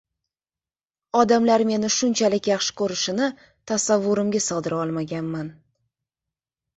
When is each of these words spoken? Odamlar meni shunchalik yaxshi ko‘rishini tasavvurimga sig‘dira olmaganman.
Odamlar 1.23 1.63
meni 1.71 1.91
shunchalik 1.95 2.49
yaxshi 2.51 2.73
ko‘rishini 2.81 3.27
tasavvurimga 3.73 4.41
sig‘dira 4.47 4.79
olmaganman. 4.87 5.53